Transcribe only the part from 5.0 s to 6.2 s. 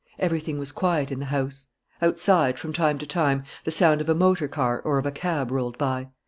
a cab rolled by.